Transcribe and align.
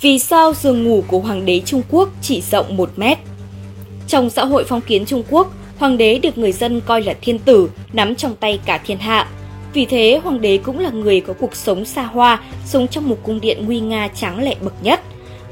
Vì 0.00 0.18
sao 0.18 0.54
giường 0.54 0.84
ngủ 0.84 1.04
của 1.08 1.18
hoàng 1.18 1.44
đế 1.44 1.60
Trung 1.64 1.82
Quốc 1.90 2.08
chỉ 2.22 2.40
rộng 2.50 2.76
1 2.76 2.90
mét? 2.96 3.18
Trong 4.08 4.30
xã 4.30 4.44
hội 4.44 4.64
phong 4.64 4.80
kiến 4.80 5.04
Trung 5.06 5.22
Quốc, 5.30 5.52
hoàng 5.78 5.98
đế 5.98 6.18
được 6.18 6.38
người 6.38 6.52
dân 6.52 6.80
coi 6.80 7.02
là 7.02 7.14
thiên 7.20 7.38
tử, 7.38 7.70
nắm 7.92 8.14
trong 8.14 8.36
tay 8.36 8.60
cả 8.66 8.80
thiên 8.86 8.98
hạ. 8.98 9.28
Vì 9.72 9.86
thế, 9.86 10.20
hoàng 10.24 10.40
đế 10.40 10.58
cũng 10.58 10.78
là 10.78 10.90
người 10.90 11.20
có 11.20 11.32
cuộc 11.32 11.56
sống 11.56 11.84
xa 11.84 12.02
hoa, 12.02 12.42
sống 12.64 12.88
trong 12.88 13.08
một 13.08 13.18
cung 13.22 13.40
điện 13.40 13.66
nguy 13.66 13.80
nga 13.80 14.08
tráng 14.08 14.42
lệ 14.42 14.56
bậc 14.60 14.74
nhất. 14.82 15.00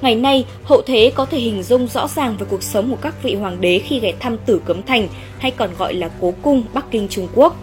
Ngày 0.02 0.14
nay, 0.14 0.44
hậu 0.64 0.82
thế 0.82 1.12
có 1.14 1.26
thể 1.26 1.38
hình 1.38 1.62
dung 1.62 1.86
rõ 1.86 2.08
ràng 2.08 2.36
về 2.38 2.46
cuộc 2.50 2.62
sống 2.62 2.90
của 2.90 2.98
các 3.00 3.22
vị 3.22 3.34
hoàng 3.34 3.60
đế 3.60 3.78
khi 3.78 4.00
ghé 4.00 4.12
thăm 4.20 4.36
Tử 4.46 4.60
Cấm 4.64 4.82
Thành 4.82 5.08
hay 5.38 5.50
còn 5.50 5.70
gọi 5.78 5.94
là 5.94 6.10
Cố 6.20 6.34
Cung, 6.42 6.64
Bắc 6.74 6.90
Kinh, 6.90 7.08
Trung 7.08 7.28
Quốc. 7.34 7.56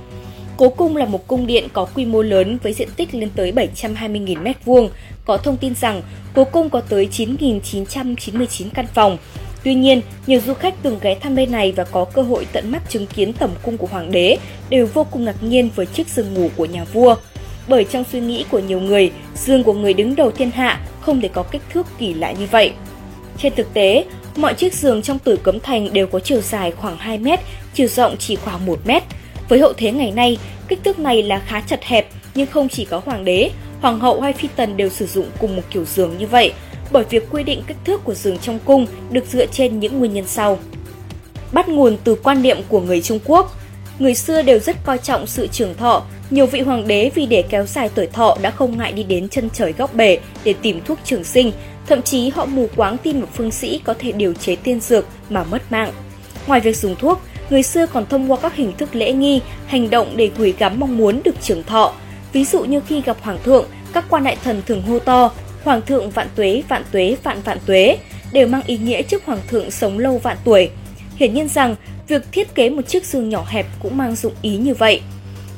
Cố 0.62 0.70
Cung 0.70 0.96
là 0.96 1.06
một 1.06 1.28
cung 1.28 1.48
điện 1.48 1.68
có 1.74 1.86
quy 1.86 2.06
mô 2.06 2.22
lớn 2.22 2.58
với 2.64 2.74
diện 2.74 2.90
tích 2.96 3.16
lên 3.16 3.30
tới 3.36 3.52
720.000 3.52 4.44
m2. 4.44 4.90
Có 5.26 5.38
thông 5.38 5.58
tin 5.58 5.76
rằng 5.76 6.02
Cố 6.34 6.44
Cung 6.44 6.70
có 6.70 6.82
tới 6.82 7.08
9.999 7.12 8.66
căn 8.74 8.86
phòng. 8.94 9.18
Tuy 9.64 9.76
nhiên, 9.76 10.02
nhiều 10.28 10.40
du 10.46 10.54
khách 10.54 10.76
từng 10.84 11.00
ghé 11.02 11.16
thăm 11.16 11.36
nơi 11.36 11.46
này 11.46 11.72
và 11.72 11.84
có 11.84 12.06
cơ 12.06 12.22
hội 12.22 12.48
tận 12.52 12.72
mắt 12.72 12.90
chứng 12.90 13.08
kiến 13.08 13.34
tẩm 13.34 13.50
cung 13.64 13.78
của 13.78 13.88
hoàng 13.88 14.12
đế 14.12 14.38
đều 14.70 14.88
vô 14.94 15.06
cùng 15.12 15.26
ngạc 15.26 15.44
nhiên 15.44 15.70
với 15.76 15.86
chiếc 15.86 16.08
giường 16.08 16.34
ngủ 16.34 16.50
của 16.56 16.66
nhà 16.66 16.84
vua. 16.84 17.16
Bởi 17.68 17.84
trong 17.84 18.04
suy 18.12 18.20
nghĩ 18.20 18.46
của 18.52 18.60
nhiều 18.60 18.80
người, 18.80 19.12
giường 19.36 19.64
của 19.64 19.74
người 19.74 19.94
đứng 19.94 20.16
đầu 20.16 20.32
thiên 20.32 20.52
hạ 20.52 20.82
không 21.02 21.22
thể 21.22 21.28
có 21.28 21.44
kích 21.44 21.62
thước 21.74 21.88
kỳ 22.00 22.14
lạ 22.14 22.32
như 22.32 22.48
vậy. 22.52 22.72
Trên 23.38 23.54
thực 23.56 23.74
tế, 23.74 24.06
mọi 24.36 24.54
chiếc 24.54 24.74
giường 24.74 25.02
trong 25.02 25.20
tử 25.20 25.38
cấm 25.44 25.60
thành 25.60 25.94
đều 25.94 26.08
có 26.08 26.20
chiều 26.20 26.42
dài 26.42 26.72
khoảng 26.72 26.98
2 26.98 27.18
mét, 27.18 27.40
chiều 27.74 27.88
rộng 27.88 28.16
chỉ 28.18 28.36
khoảng 28.36 28.66
1 28.66 28.80
mét. 28.86 29.04
Với 29.52 29.60
hậu 29.60 29.74
thế 29.74 29.92
ngày 29.92 30.12
nay, 30.12 30.38
kích 30.68 30.80
thước 30.84 31.00
này 31.00 31.24
là 31.24 31.42
khá 31.48 31.62
chật 31.62 31.84
hẹp, 31.84 32.08
nhưng 32.36 32.48
không 32.48 32.70
chỉ 32.70 32.86
có 32.86 33.02
hoàng 33.06 33.26
đế, 33.26 33.50
hoàng 33.82 34.00
hậu 34.00 34.22
hay 34.22 34.34
phi 34.34 34.48
tần 34.56 34.78
đều 34.78 34.90
sử 34.90 35.06
dụng 35.06 35.26
cùng 35.40 35.56
một 35.56 35.62
kiểu 35.70 35.86
giường 35.86 36.18
như 36.18 36.28
vậy, 36.28 36.54
bởi 36.92 37.04
việc 37.10 37.24
quy 37.32 37.44
định 37.44 37.64
kích 37.68 37.78
thước 37.86 38.04
của 38.04 38.14
giường 38.14 38.38
trong 38.38 38.60
cung 38.66 38.86
được 39.12 39.26
dựa 39.32 39.46
trên 39.46 39.80
những 39.80 40.00
nguyên 40.00 40.14
nhân 40.14 40.28
sau. 40.28 40.60
Bắt 41.52 41.70
nguồn 41.70 41.98
từ 42.04 42.16
quan 42.16 42.42
niệm 42.42 42.58
của 42.70 42.82
người 42.82 43.02
Trung 43.02 43.20
Quốc, 43.26 43.56
người 44.00 44.16
xưa 44.16 44.42
đều 44.42 44.60
rất 44.60 44.84
coi 44.84 44.98
trọng 44.98 45.28
sự 45.28 45.48
trường 45.48 45.76
thọ, 45.76 46.04
nhiều 46.30 46.46
vị 46.46 46.62
hoàng 46.62 46.88
đế 46.88 47.12
vì 47.16 47.26
để 47.26 47.42
kéo 47.42 47.66
dài 47.66 47.90
tuổi 47.96 48.08
thọ 48.08 48.38
đã 48.42 48.52
không 48.52 48.78
ngại 48.78 48.92
đi 48.92 49.04
đến 49.04 49.30
chân 49.30 49.50
trời 49.54 49.74
góc 49.78 49.94
bể 49.94 50.18
để 50.44 50.54
tìm 50.62 50.82
thuốc 50.86 51.00
trường 51.04 51.24
sinh, 51.24 51.52
thậm 51.88 52.02
chí 52.02 52.30
họ 52.30 52.46
mù 52.46 52.68
quáng 52.76 52.98
tin 52.98 53.20
một 53.22 53.28
phương 53.34 53.52
sĩ 53.52 53.82
có 53.84 53.94
thể 54.00 54.12
điều 54.12 54.34
chế 54.34 54.56
tiên 54.56 54.80
dược 54.80 55.06
mà 55.30 55.44
mất 55.44 55.72
mạng. 55.72 55.92
Ngoài 56.48 56.60
việc 56.60 56.78
dùng 56.78 56.96
thuốc, 56.96 57.22
người 57.52 57.64
xưa 57.64 57.86
còn 57.86 58.06
thông 58.06 58.32
qua 58.32 58.38
các 58.42 58.56
hình 58.56 58.74
thức 58.78 58.96
lễ 58.96 59.12
nghi, 59.12 59.42
hành 59.68 59.90
động 59.90 60.14
để 60.16 60.32
gửi 60.38 60.54
gắm 60.60 60.80
mong 60.80 60.98
muốn 60.98 61.22
được 61.24 61.42
trường 61.42 61.64
thọ. 61.64 61.94
Ví 62.34 62.46
dụ 62.46 62.64
như 62.64 62.82
khi 62.88 63.02
gặp 63.02 63.18
hoàng 63.22 63.40
thượng, 63.44 63.66
các 63.94 64.06
quan 64.10 64.24
đại 64.24 64.38
thần 64.44 64.62
thường 64.66 64.82
hô 64.82 65.00
to 65.00 65.32
Hoàng 65.64 65.82
thượng 65.82 66.10
vạn 66.10 66.28
tuế, 66.36 66.64
vạn 66.70 66.84
tuế, 66.92 67.16
vạn 67.24 67.42
vạn 67.42 67.58
tuế 67.66 67.98
đều 68.32 68.48
mang 68.48 68.62
ý 68.66 68.78
nghĩa 68.78 69.02
chúc 69.02 69.22
hoàng 69.26 69.40
thượng 69.48 69.72
sống 69.72 70.00
lâu 70.00 70.18
vạn 70.18 70.38
tuổi. 70.44 70.70
Hiển 71.16 71.34
nhiên 71.34 71.48
rằng, 71.48 71.76
việc 72.08 72.32
thiết 72.32 72.56
kế 72.56 72.70
một 72.70 72.88
chiếc 72.88 73.06
giường 73.06 73.30
nhỏ 73.30 73.46
hẹp 73.48 73.66
cũng 73.80 73.98
mang 73.98 74.16
dụng 74.16 74.34
ý 74.42 74.58
như 74.58 74.74
vậy. 74.74 75.02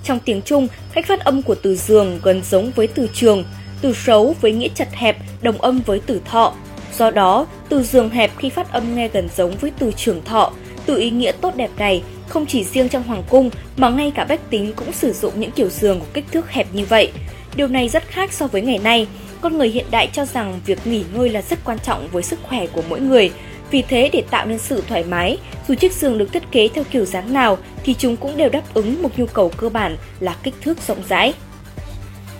Trong 0.04 0.20
tiếng 0.26 0.42
Trung, 0.42 0.68
cách 0.94 1.06
phát 1.08 1.20
âm 1.20 1.42
của 1.42 1.56
từ 1.56 1.76
giường 1.76 2.20
gần 2.24 2.42
giống 2.50 2.72
với 2.76 2.88
từ 2.88 3.08
trường, 3.14 3.44
từ 3.82 3.94
xấu 3.94 4.36
với 4.42 4.52
nghĩa 4.52 4.68
chặt 4.76 4.94
hẹp 4.94 5.18
đồng 5.42 5.62
âm 5.62 5.82
với 5.86 6.02
từ 6.06 6.22
thọ. 6.26 6.54
Do 6.98 7.12
đó, 7.12 7.48
từ 7.70 7.84
giường 7.84 8.10
hẹp 8.10 8.32
khi 8.38 8.50
phát 8.50 8.72
âm 8.72 8.96
nghe 8.96 9.08
gần 9.08 9.30
giống 9.36 9.58
với 9.58 9.72
từ 9.80 9.92
trường 9.92 10.24
thọ, 10.26 10.52
từ 10.86 10.98
ý 10.98 11.10
nghĩa 11.10 11.32
tốt 11.32 11.56
đẹp 11.56 11.70
này 11.78 12.04
không 12.28 12.46
chỉ 12.46 12.64
riêng 12.64 12.90
trong 12.90 13.04
hoàng 13.04 13.24
cung 13.30 13.50
mà 13.78 13.90
ngay 13.90 14.12
cả 14.16 14.26
bách 14.26 14.50
tính 14.50 14.74
cũng 14.76 14.92
sử 14.92 15.14
dụng 15.14 15.40
những 15.40 15.52
kiểu 15.52 15.70
giường 15.70 16.00
có 16.00 16.06
kích 16.14 16.26
thước 16.32 16.52
hẹp 16.52 16.68
như 16.74 16.86
vậy. 16.86 17.12
Điều 17.56 17.68
này 17.68 17.90
rất 17.90 18.04
khác 18.08 18.34
so 18.34 18.48
với 18.48 18.62
ngày 18.62 18.80
nay. 18.84 19.08
Con 19.42 19.58
người 19.58 19.70
hiện 19.70 19.86
đại 19.92 20.10
cho 20.14 20.26
rằng 20.26 20.60
việc 20.66 20.88
nghỉ 20.88 21.04
ngơi 21.14 21.30
là 21.30 21.42
rất 21.42 21.60
quan 21.66 21.80
trọng 21.80 22.08
với 22.12 22.24
sức 22.24 22.40
khỏe 22.44 22.68
của 22.68 22.84
mỗi 22.90 23.00
người. 23.00 23.32
Vì 23.72 23.82
thế 23.82 24.10
để 24.14 24.24
tạo 24.30 24.46
nên 24.46 24.60
sự 24.60 24.84
thoải 24.88 25.04
mái, 25.04 25.38
dù 25.68 25.76
chiếc 25.76 25.94
giường 25.94 26.18
được 26.18 26.34
thiết 26.34 26.52
kế 26.52 26.68
theo 26.68 26.84
kiểu 26.92 27.06
dáng 27.06 27.34
nào 27.34 27.58
thì 27.84 27.94
chúng 27.94 28.18
cũng 28.18 28.38
đều 28.38 28.50
đáp 28.50 28.74
ứng 28.74 29.02
một 29.04 29.10
nhu 29.18 29.26
cầu 29.26 29.52
cơ 29.58 29.70
bản 29.70 29.98
là 30.20 30.36
kích 30.44 30.54
thước 30.62 30.78
rộng 30.88 31.04
rãi. 31.10 31.34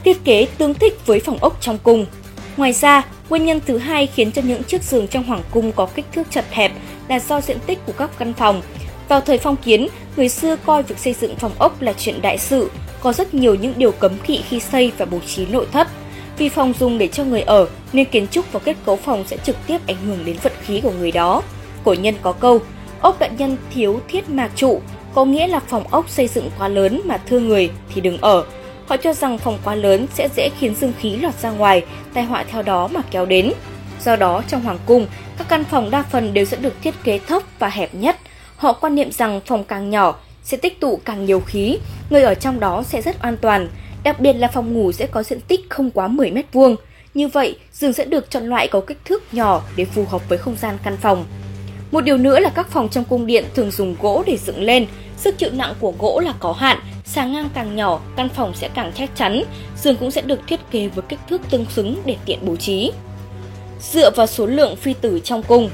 Thiết 0.04 0.24
kế 0.24 0.48
tương 0.58 0.74
thích 0.74 1.06
với 1.06 1.20
phòng 1.20 1.38
ốc 1.38 1.58
trong 1.62 1.78
cung. 1.84 2.06
Ngoài 2.58 2.74
ra, 2.74 3.06
nguyên 3.30 3.46
nhân 3.46 3.60
thứ 3.66 3.78
hai 3.78 4.08
khiến 4.08 4.32
cho 4.32 4.42
những 4.42 4.64
chiếc 4.64 4.84
giường 4.84 5.08
trong 5.08 5.24
hoàng 5.24 5.44
cung 5.52 5.72
có 5.72 5.86
kích 5.86 6.06
thước 6.14 6.32
chật 6.32 6.46
hẹp 6.52 6.72
là 7.08 7.20
do 7.20 7.42
diện 7.42 7.58
tích 7.66 7.80
của 7.86 7.94
các 7.98 8.10
căn 8.20 8.34
phòng. 8.34 8.62
Vào 9.08 9.22
thời 9.22 9.38
phong 9.38 9.56
kiến, 9.56 9.88
người 10.18 10.30
xưa 10.30 10.56
coi 10.56 10.84
việc 10.84 11.00
xây 11.00 11.14
dựng 11.14 11.36
phòng 11.36 11.52
ốc 11.60 11.82
là 11.82 11.94
chuyện 11.94 12.22
đại 12.22 12.38
sự, 12.38 12.72
có 13.02 13.14
rất 13.14 13.34
nhiều 13.34 13.56
những 13.56 13.74
điều 13.78 13.92
cấm 13.92 14.12
kỵ 14.26 14.42
khi 14.50 14.60
xây 14.60 14.92
và 14.98 15.06
bố 15.06 15.20
trí 15.28 15.46
nội 15.46 15.68
thất. 15.72 15.88
Vì 16.38 16.50
phòng 16.50 16.74
dùng 16.80 16.98
để 16.98 17.08
cho 17.08 17.24
người 17.24 17.42
ở 17.42 17.68
nên 17.94 18.06
kiến 18.06 18.28
trúc 18.28 18.52
và 18.52 18.60
kết 18.60 18.78
cấu 18.86 18.96
phòng 18.96 19.24
sẽ 19.28 19.38
trực 19.38 19.56
tiếp 19.68 19.78
ảnh 19.88 19.98
hưởng 20.08 20.26
đến 20.26 20.36
vận 20.44 20.54
khí 20.62 20.82
của 20.82 20.92
người 20.92 21.12
đó. 21.12 21.42
Cổ 21.84 21.94
nhân 21.94 22.16
có 22.22 22.32
câu, 22.32 22.60
ốc 23.02 23.20
đại 23.20 23.30
nhân 23.38 23.58
thiếu 23.74 24.00
thiết 24.08 24.30
mạc 24.30 24.52
trụ, 24.56 24.82
có 25.14 25.26
nghĩa 25.26 25.48
là 25.48 25.60
phòng 25.60 25.84
ốc 25.92 26.10
xây 26.10 26.28
dựng 26.28 26.50
quá 26.60 26.68
lớn 26.68 27.02
mà 27.06 27.18
thưa 27.18 27.40
người 27.40 27.70
thì 27.94 28.02
đừng 28.02 28.18
ở. 28.18 28.46
Họ 28.88 28.98
cho 28.98 29.14
rằng 29.14 29.38
phòng 29.38 29.58
quá 29.64 29.76
lớn 29.76 30.08
sẽ 30.14 30.30
dễ 30.36 30.50
khiến 30.60 30.76
dương 30.82 30.94
khí 31.00 31.16
lọt 31.16 31.34
ra 31.42 31.52
ngoài, 31.52 31.84
tai 32.14 32.24
họa 32.24 32.44
theo 32.44 32.62
đó 32.62 32.88
mà 32.88 33.02
kéo 33.12 33.26
đến. 33.26 33.52
Do 34.04 34.16
đó, 34.16 34.44
trong 34.48 34.62
hoàng 34.62 34.80
cung, 34.86 35.08
các 35.38 35.48
căn 35.50 35.64
phòng 35.64 35.92
đa 35.92 36.04
phần 36.04 36.34
đều 36.34 36.46
sẽ 36.46 36.58
được 36.58 36.74
thiết 36.82 36.94
kế 37.04 37.20
thấp 37.20 37.44
và 37.60 37.70
hẹp 37.70 37.96
nhất. 37.96 38.18
Họ 38.56 38.74
quan 38.74 38.96
niệm 38.96 39.12
rằng 39.12 39.42
phòng 39.46 39.64
càng 39.64 39.90
nhỏ 39.90 40.16
sẽ 40.44 40.58
tích 40.58 40.80
tụ 40.80 41.00
càng 41.06 41.26
nhiều 41.26 41.40
khí, 41.40 41.78
người 42.10 42.22
ở 42.22 42.36
trong 42.36 42.60
đó 42.60 42.84
sẽ 42.84 43.02
rất 43.02 43.22
an 43.22 43.38
toàn, 43.38 43.70
đặc 44.04 44.20
biệt 44.20 44.34
là 44.34 44.48
phòng 44.48 44.74
ngủ 44.74 44.92
sẽ 44.92 45.08
có 45.08 45.24
diện 45.24 45.40
tích 45.42 45.62
không 45.70 45.92
quá 45.92 46.08
10 46.08 46.32
mét 46.32 46.46
vuông. 46.54 46.76
Như 47.14 47.28
vậy, 47.28 47.58
giường 47.74 47.94
sẽ 47.94 48.06
được 48.06 48.30
chọn 48.30 48.44
loại 48.44 48.68
có 48.68 48.82
kích 48.82 49.06
thước 49.06 49.34
nhỏ 49.34 49.62
để 49.76 49.86
phù 49.86 50.06
hợp 50.06 50.30
với 50.30 50.38
không 50.38 50.56
gian 50.56 50.78
căn 50.84 50.98
phòng. 50.98 51.26
Một 51.92 52.02
điều 52.02 52.18
nữa 52.18 52.40
là 52.40 52.50
các 52.50 52.68
phòng 52.70 52.90
trong 52.90 53.04
cung 53.04 53.26
điện 53.26 53.46
thường 53.56 53.72
dùng 53.72 53.96
gỗ 54.02 54.24
để 54.28 54.38
dựng 54.38 54.62
lên, 54.62 54.86
sức 55.18 55.38
chịu 55.38 55.50
nặng 55.54 55.74
của 55.80 55.94
gỗ 56.00 56.22
là 56.26 56.34
có 56.40 56.52
hạn, 56.52 56.80
sàng 57.06 57.34
ngang 57.34 57.50
càng 57.54 57.76
nhỏ, 57.76 58.00
căn 58.16 58.30
phòng 58.30 58.54
sẽ 58.56 58.70
càng 58.74 58.92
chắc 58.96 59.10
chắn, 59.16 59.44
giường 59.78 59.96
cũng 59.96 60.12
sẽ 60.12 60.22
được 60.22 60.40
thiết 60.48 60.60
kế 60.72 60.88
với 60.88 61.04
kích 61.10 61.20
thước 61.30 61.42
tương 61.50 61.66
xứng 61.66 62.02
để 62.06 62.18
tiện 62.26 62.40
bố 62.42 62.56
trí. 62.56 62.92
Dựa 63.92 64.12
vào 64.12 64.28
số 64.28 64.46
lượng 64.46 64.76
phi 64.76 64.94
tử 64.94 65.20
trong 65.24 65.44
cung, 65.44 65.70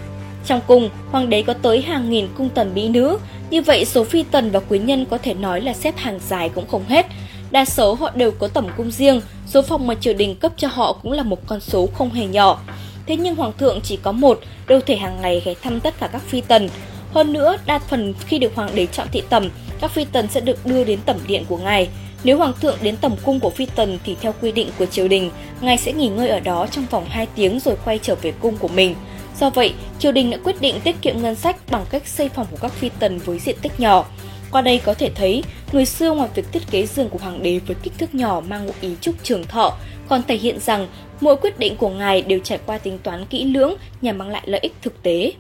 trong 0.46 0.62
cung, 0.68 0.90
hoàng 1.12 1.30
đế 1.30 1.42
có 1.42 1.54
tới 1.54 1.82
hàng 1.82 2.10
nghìn 2.10 2.28
cung 2.38 2.50
tần 2.50 2.74
mỹ 2.74 2.90
nữ, 2.90 3.18
như 3.50 3.62
vậy 3.62 3.86
số 3.86 4.04
phi 4.04 4.24
tần 4.24 4.52
và 4.52 4.60
quý 4.60 4.80
nhân 4.80 5.06
có 5.06 5.18
thể 5.18 5.34
nói 5.34 5.62
là 5.62 5.74
xếp 5.74 5.98
hàng 5.98 6.20
dài 6.28 6.50
cũng 6.56 6.68
không 6.68 6.84
hết. 6.88 7.06
Đa 7.52 7.66
số 7.66 7.94
họ 7.94 8.12
đều 8.16 8.32
có 8.32 8.48
tẩm 8.48 8.68
cung 8.78 8.92
riêng, 8.92 9.22
số 9.48 9.62
phòng 9.62 9.88
mà 9.88 9.96
triều 9.96 10.14
đình 10.14 10.36
cấp 10.36 10.52
cho 10.58 10.68
họ 10.68 10.94
cũng 10.94 11.12
là 11.12 11.24
một 11.24 11.48
con 11.48 11.60
số 11.60 11.88
không 11.94 12.10
hề 12.10 12.26
nhỏ. 12.26 12.60
Thế 13.06 13.16
nhưng 13.16 13.36
hoàng 13.36 13.54
thượng 13.58 13.82
chỉ 13.82 13.98
có 13.98 14.12
một, 14.12 14.40
đâu 14.68 14.80
thể 14.86 14.96
hàng 14.96 15.22
ngày 15.22 15.42
ghé 15.46 15.54
thăm 15.62 15.80
tất 15.80 16.00
cả 16.00 16.08
các 16.08 16.22
phi 16.22 16.42
tần. 16.42 16.70
Hơn 17.14 17.34
nữa, 17.34 17.58
đa 17.66 17.80
phần 17.80 18.14
khi 18.20 18.40
được 18.40 18.56
hoàng 18.56 18.70
đế 18.76 18.86
chọn 18.86 19.08
thị 19.12 19.24
tẩm, 19.30 19.50
các 19.82 19.92
phi 19.92 20.06
tần 20.06 20.28
sẽ 20.28 20.42
được 20.42 20.66
đưa 20.66 20.84
đến 20.84 21.00
tẩm 21.06 21.18
điện 21.28 21.46
của 21.50 21.58
ngài. 21.58 21.90
Nếu 22.24 22.38
hoàng 22.38 22.54
thượng 22.62 22.78
đến 22.82 22.98
tầm 22.98 23.16
cung 23.26 23.40
của 23.40 23.50
phi 23.50 23.66
tần 23.66 24.00
thì 24.06 24.16
theo 24.22 24.34
quy 24.42 24.52
định 24.52 24.70
của 24.80 24.86
triều 24.86 25.08
đình, 25.08 25.32
ngài 25.62 25.78
sẽ 25.78 25.94
nghỉ 25.94 26.08
ngơi 26.08 26.30
ở 26.30 26.40
đó 26.40 26.68
trong 26.72 26.86
vòng 26.90 27.06
2 27.10 27.28
tiếng 27.36 27.60
rồi 27.60 27.76
quay 27.86 28.00
trở 28.02 28.16
về 28.16 28.32
cung 28.32 28.58
của 28.58 28.68
mình. 28.68 28.96
Do 29.40 29.50
vậy, 29.50 29.74
triều 30.00 30.12
đình 30.12 30.32
đã 30.32 30.38
quyết 30.44 30.62
định 30.62 30.80
tiết 30.84 30.96
kiệm 31.02 31.22
ngân 31.22 31.36
sách 31.36 31.56
bằng 31.72 31.86
cách 31.90 32.08
xây 32.08 32.30
phòng 32.30 32.48
của 32.52 32.58
các 32.62 32.72
phi 32.72 32.90
tần 33.00 33.18
với 33.18 33.40
diện 33.40 33.56
tích 33.62 33.80
nhỏ. 33.80 34.06
Qua 34.52 34.62
đây 34.62 34.82
có 34.86 34.94
thể 34.94 35.10
thấy, 35.16 35.44
người 35.72 35.86
xưa 35.86 36.14
ngoài 36.14 36.30
việc 36.36 36.52
thiết 36.52 36.72
kế 36.72 36.86
giường 36.86 37.10
của 37.10 37.20
hoàng 37.22 37.44
đế 37.44 37.60
với 37.60 37.76
kích 37.84 37.94
thước 37.98 38.16
nhỏ 38.16 38.42
mang 38.48 38.66
ngụ 38.66 38.74
ý 38.82 38.90
chúc 39.02 39.16
trường 39.24 39.44
thọ, 39.44 39.78
còn 40.10 40.22
thể 40.28 40.36
hiện 40.36 40.60
rằng 40.60 40.88
mỗi 41.22 41.36
quyết 41.36 41.60
định 41.60 41.76
của 41.76 41.90
ngài 41.90 42.22
đều 42.22 42.40
trải 42.40 42.60
qua 42.66 42.78
tính 42.78 43.00
toán 43.04 43.26
kỹ 43.26 43.46
lưỡng 43.46 43.76
nhằm 44.02 44.18
mang 44.18 44.30
lại 44.30 44.42
lợi 44.46 44.60
ích 44.60 44.74
thực 44.82 45.04
tế. 45.04 45.32